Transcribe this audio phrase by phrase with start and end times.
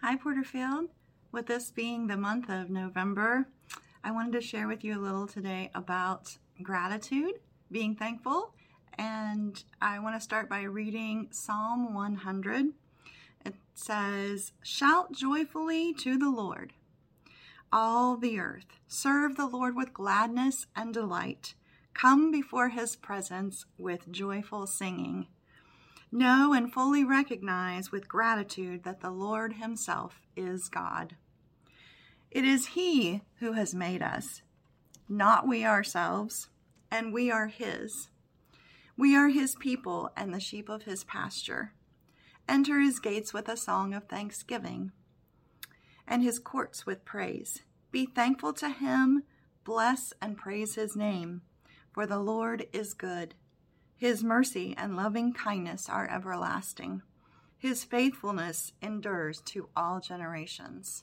[0.00, 0.90] Hi, Porterfield.
[1.32, 3.48] With this being the month of November,
[4.04, 8.54] I wanted to share with you a little today about gratitude, being thankful,
[8.96, 12.66] and I want to start by reading Psalm 100.
[13.44, 16.74] It says, Shout joyfully to the Lord,
[17.72, 18.78] all the earth.
[18.86, 21.54] Serve the Lord with gladness and delight.
[21.92, 25.26] Come before his presence with joyful singing.
[26.10, 31.16] Know and fully recognize with gratitude that the Lord Himself is God.
[32.30, 34.40] It is He who has made us,
[35.06, 36.48] not we ourselves,
[36.90, 38.08] and we are His.
[38.96, 41.74] We are His people and the sheep of His pasture.
[42.48, 44.92] Enter His gates with a song of thanksgiving
[46.06, 47.62] and His courts with praise.
[47.90, 49.24] Be thankful to Him,
[49.62, 51.42] bless and praise His name,
[51.92, 53.34] for the Lord is good
[53.98, 57.02] his mercy and loving kindness are everlasting.
[57.58, 61.02] His faithfulness endures to all generations.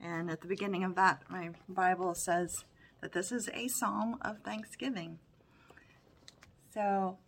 [0.00, 2.64] And at the beginning of that, my Bible says
[3.00, 5.20] that this is a psalm of thanksgiving.
[6.74, 7.18] So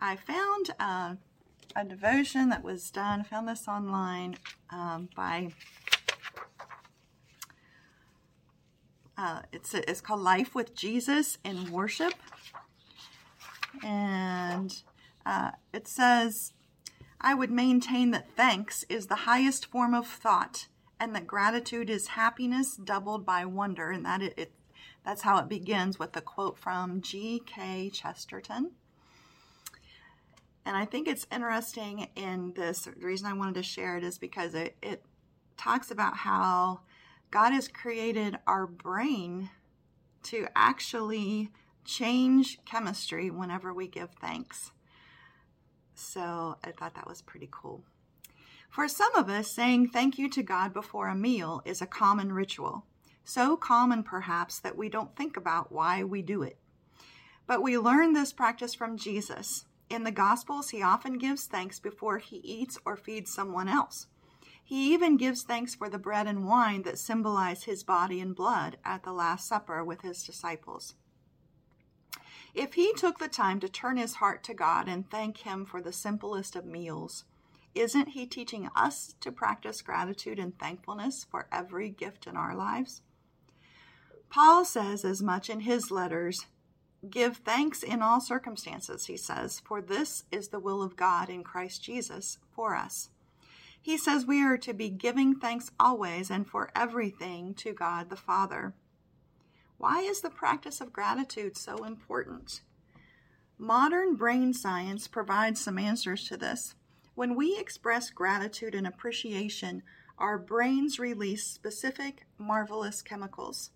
[0.00, 1.14] I found uh,
[1.76, 4.38] a devotion that was done, I found this online
[4.70, 5.52] um, by.
[9.16, 12.14] Uh, it's, it's called Life with Jesus in Worship
[13.82, 14.82] and
[15.24, 16.52] uh, it says,
[17.20, 20.66] I would maintain that thanks is the highest form of thought
[21.02, 23.90] and that gratitude is happiness doubled by wonder.
[23.90, 24.52] And that it, it
[25.04, 27.90] that's how it begins with the quote from G.K.
[27.92, 28.70] Chesterton.
[30.64, 32.82] And I think it's interesting in this.
[32.82, 35.04] The reason I wanted to share it is because it, it
[35.56, 36.82] talks about how
[37.32, 39.50] God has created our brain
[40.24, 41.50] to actually
[41.84, 44.72] change chemistry whenever we give thanks.
[45.94, 47.84] So I thought that was pretty cool.
[48.68, 52.32] For some of us, saying thank you to God before a meal is a common
[52.32, 52.86] ritual,
[53.24, 56.58] so common perhaps that we don't think about why we do it.
[57.46, 59.66] But we learn this practice from Jesus.
[59.90, 64.06] In the Gospels, he often gives thanks before he eats or feeds someone else.
[64.64, 68.78] He even gives thanks for the bread and wine that symbolize his body and blood
[68.84, 70.94] at the Last Supper with his disciples.
[72.54, 75.80] If he took the time to turn his heart to God and thank him for
[75.80, 77.24] the simplest of meals,
[77.74, 83.00] isn't he teaching us to practice gratitude and thankfulness for every gift in our lives?
[84.28, 86.46] Paul says as much in his letters
[87.08, 91.42] Give thanks in all circumstances, he says, for this is the will of God in
[91.42, 93.10] Christ Jesus for us.
[93.80, 98.16] He says we are to be giving thanks always and for everything to God the
[98.16, 98.74] Father.
[99.82, 102.60] Why is the practice of gratitude so important?
[103.58, 106.76] Modern brain science provides some answers to this.
[107.16, 109.82] When we express gratitude and appreciation,
[110.18, 113.70] our brains release specific, marvelous chemicals.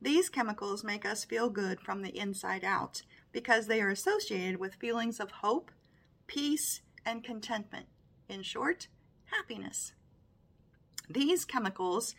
[0.00, 3.02] These chemicals make us feel good from the inside out
[3.32, 5.72] because they are associated with feelings of hope,
[6.28, 7.86] peace, and contentment.
[8.28, 8.86] In short,
[9.24, 9.92] happiness.
[11.10, 12.14] These chemicals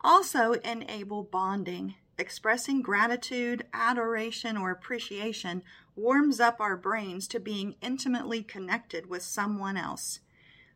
[0.00, 5.62] also enable bonding expressing gratitude, adoration, or appreciation
[5.96, 10.20] warms up our brains to being intimately connected with someone else.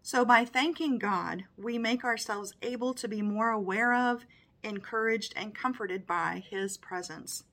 [0.02, 4.26] So, by thanking God, we make ourselves able to be more aware of,
[4.62, 7.44] encouraged, and comforted by His presence.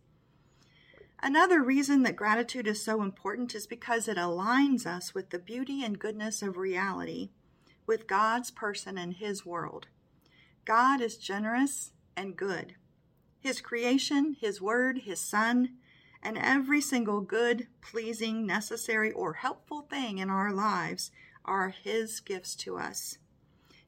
[1.23, 5.84] Another reason that gratitude is so important is because it aligns us with the beauty
[5.84, 7.29] and goodness of reality,
[7.85, 9.88] with God's person and His world.
[10.66, 12.75] God is generous and good.
[13.41, 15.78] His creation, His Word, His Son,
[16.22, 21.09] and every single good, pleasing, necessary, or helpful thing in our lives
[21.44, 23.18] are His gifts to us.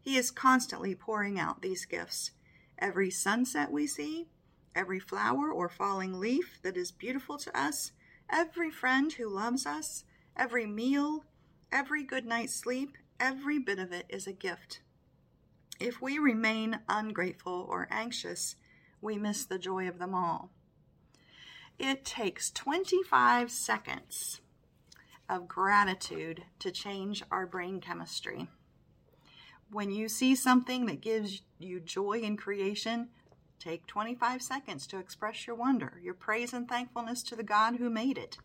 [0.02, 2.32] He is constantly pouring out these gifts.
[2.80, 4.28] Every sunset we see,
[4.76, 7.92] every flower or falling leaf that is beautiful to us,
[8.32, 10.04] every friend who loves us,
[10.36, 11.26] every meal,
[11.72, 14.82] every good night's sleep, every bit of it is a gift.
[15.80, 18.56] If we remain ungrateful or anxious,
[19.04, 20.50] we miss the joy of them all.
[21.78, 24.40] It takes 25 seconds
[25.30, 28.48] of gratitude to change our brain chemistry.
[29.70, 33.10] When you see something that gives you joy in creation,
[33.60, 37.90] take 25 seconds to express your wonder, your praise and thankfulness to the God who
[37.90, 38.38] made it.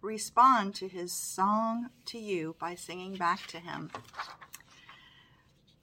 [0.00, 3.90] Respond to his song to you by singing back to him.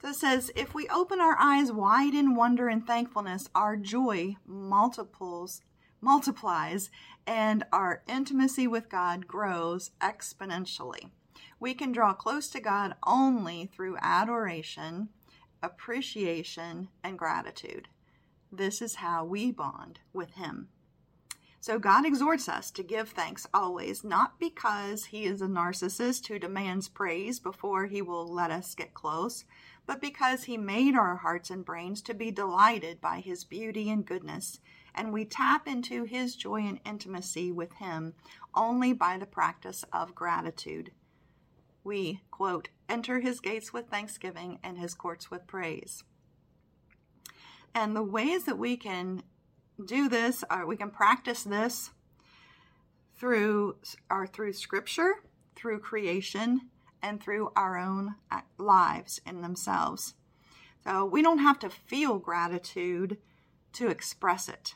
[0.04, 5.62] It says, if we open our eyes wide in wonder and thankfulness, our joy multiples,
[6.02, 6.90] multiplies,
[7.26, 11.10] and our intimacy with God grows exponentially.
[11.58, 15.08] We can draw close to God only through adoration,
[15.62, 17.88] appreciation, and gratitude.
[18.52, 20.68] This is how we bond with Him.
[21.64, 26.38] So God exhorts us to give thanks always, not because He is a narcissist who
[26.38, 29.46] demands praise before He will let us get close,
[29.86, 34.04] but because He made our hearts and brains to be delighted by His beauty and
[34.04, 34.60] goodness,
[34.94, 38.12] and we tap into His joy and intimacy with Him
[38.54, 40.90] only by the practice of gratitude.
[41.82, 46.04] We, quote, enter His gates with thanksgiving and His courts with praise.
[47.74, 49.22] And the ways that we can
[49.82, 51.90] do this, or we can practice this
[53.16, 53.76] through
[54.10, 55.14] are through scripture,
[55.56, 56.62] through creation,
[57.02, 60.14] and through our own uh, lives in themselves.
[60.84, 63.18] So we don't have to feel gratitude
[63.74, 64.74] to express it.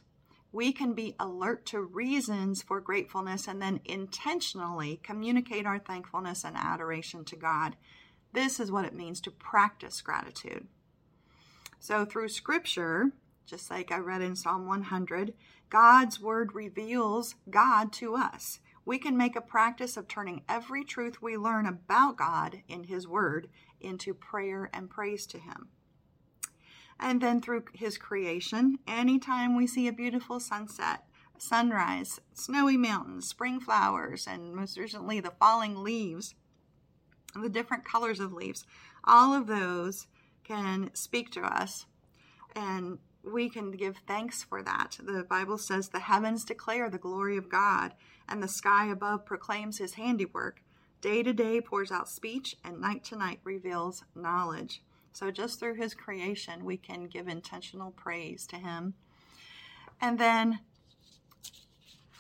[0.51, 6.57] We can be alert to reasons for gratefulness and then intentionally communicate our thankfulness and
[6.57, 7.77] adoration to God.
[8.33, 10.67] This is what it means to practice gratitude.
[11.81, 13.13] So, through scripture,
[13.49, 15.35] just like I read in Psalm 100,
[15.71, 21.21] God's word reveals God to us we can make a practice of turning every truth
[21.21, 23.49] we learn about God in His Word
[23.83, 25.69] into prayer and praise to Him.
[26.99, 31.05] And then through His creation, anytime we see a beautiful sunset,
[31.37, 36.35] sunrise, snowy mountains, spring flowers, and most recently the falling leaves,
[37.37, 38.65] the different colors of leaves,
[39.05, 40.07] all of those
[40.45, 41.85] can speak to us
[42.57, 42.97] and
[43.33, 44.99] we can give thanks for that.
[45.03, 47.95] The Bible says the heavens declare the glory of God,
[48.29, 50.63] and the sky above proclaims his handiwork.
[51.01, 54.83] Day to day pours out speech, and night to night reveals knowledge.
[55.13, 58.95] So, just through his creation, we can give intentional praise to him.
[60.01, 60.61] And then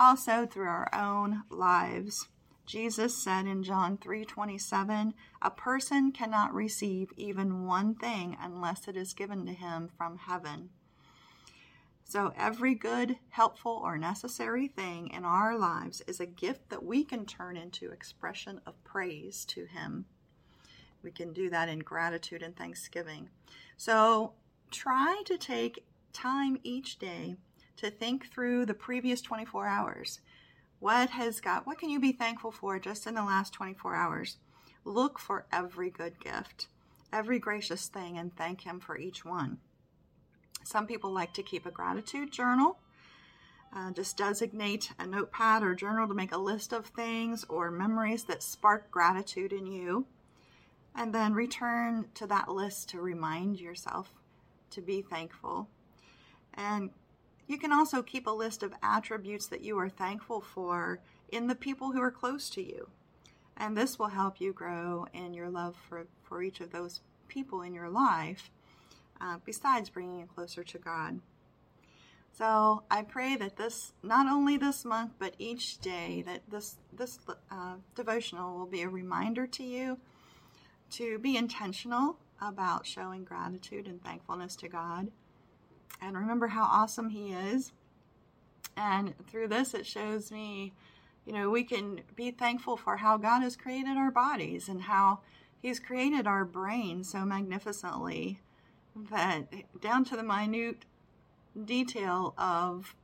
[0.00, 2.28] also through our own lives.
[2.66, 9.14] Jesus said in John 3:27, "A person cannot receive even one thing unless it is
[9.14, 10.70] given to him from heaven."
[12.10, 17.05] So, every good, helpful, or necessary thing in our lives is a gift that we
[17.05, 20.06] can turn into expression of praise to Him.
[21.02, 23.28] We can do that in gratitude and thanksgiving.
[23.76, 24.32] So,
[24.70, 25.84] try to take
[26.14, 27.37] time each day
[27.76, 30.20] to think through the previous 24 hours.
[30.78, 34.38] What has got, what can you be thankful for just in the last 24 hours?
[34.82, 36.69] Look for every good gift,
[37.12, 39.58] every gracious thing, and thank Him for each one.
[40.64, 42.78] Some people like to keep a gratitude journal.
[43.75, 48.25] Uh, just designate a notepad or journal to make a list of things or memories
[48.25, 50.06] that spark gratitude in you.
[50.94, 54.12] And then return to that list to remind yourself
[54.70, 55.69] to be thankful.
[56.55, 56.90] And
[57.46, 61.00] you can also keep a list of attributes that you are thankful for
[61.31, 62.88] in the people who are close to you.
[63.56, 67.62] And this will help you grow in your love for, for each of those people
[67.62, 68.50] in your life
[69.20, 71.20] uh, besides bringing you closer to God.
[72.38, 77.19] So I pray that this, not only this month, but each day, that this this
[77.50, 79.99] uh, devotional will be a reminder to you
[80.91, 85.11] to be intentional about showing gratitude and thankfulness to God,
[86.00, 87.73] and remember how awesome He is.
[88.76, 90.73] And through this, it shows me,
[91.26, 95.21] you know, we can be thankful for how God has created our bodies and how
[95.61, 98.38] He's created our brain so magnificently
[99.11, 99.47] that
[99.81, 100.85] down to the minute
[101.64, 102.95] detail of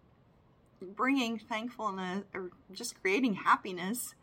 [0.81, 4.15] bringing thankfulness or just creating happiness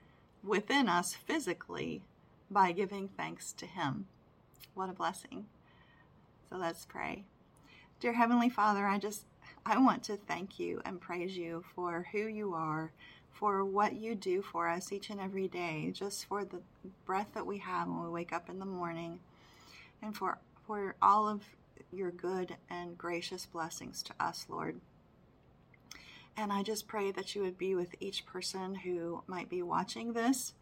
[0.44, 2.02] within us physically
[2.50, 4.08] by giving thanks to Him.
[4.74, 5.46] What a blessing.
[6.50, 7.24] So let's pray.
[8.00, 9.26] Dear Heavenly Father, I just
[9.66, 12.92] I want to thank you and praise you for who you are,
[13.32, 16.62] for what you do for us each and every day, just for the
[17.06, 19.20] breath that we have when we wake up in the morning,
[20.02, 21.44] and for for all of
[21.92, 24.80] your good and gracious blessings to us, Lord.
[26.38, 30.14] And I just pray that you would be with each person who might be watching
[30.14, 30.54] this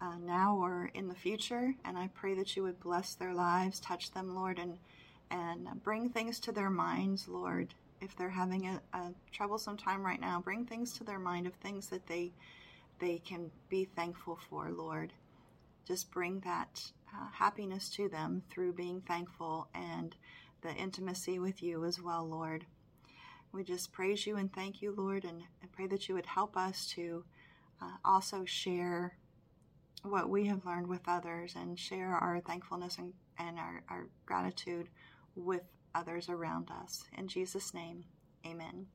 [0.00, 1.74] uh, now or in the future.
[1.84, 4.78] And I pray that you would bless their lives, touch them, Lord, and
[5.28, 7.74] and bring things to their minds, Lord.
[8.00, 11.54] If they're having a, a troublesome time right now, bring things to their mind of
[11.54, 12.32] things that they
[13.00, 15.12] they can be thankful for, Lord.
[15.86, 20.16] Just bring that uh, happiness to them through being thankful and
[20.62, 22.66] the intimacy with you as well, Lord.
[23.52, 25.42] We just praise you and thank you, Lord, and,
[25.72, 27.24] pray that you would help us to
[27.82, 29.18] uh, also share
[30.02, 34.88] what we have learned with others and share our thankfulness and, and our, our gratitude
[35.34, 35.62] with
[35.94, 37.04] others around us.
[37.16, 38.04] In Jesus' name,
[38.46, 38.86] amen.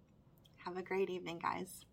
[0.66, 1.86] Have a great evening, guys.